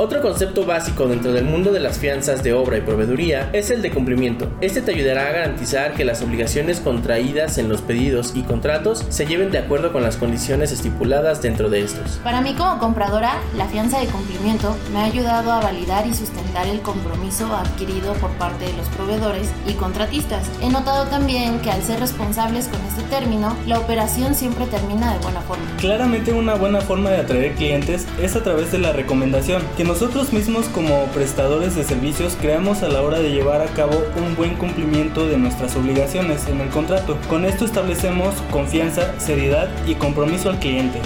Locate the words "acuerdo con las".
9.58-10.16